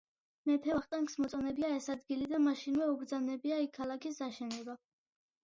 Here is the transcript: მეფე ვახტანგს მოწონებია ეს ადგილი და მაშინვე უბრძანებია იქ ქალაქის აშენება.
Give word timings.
მეფე 0.51 0.71
ვახტანგს 0.77 1.15
მოწონებია 1.25 1.69
ეს 1.81 1.89
ადგილი 1.95 2.31
და 2.33 2.41
მაშინვე 2.47 2.89
უბრძანებია 2.95 3.61
იქ 3.67 3.75
ქალაქის 3.79 4.21
აშენება. 4.31 4.79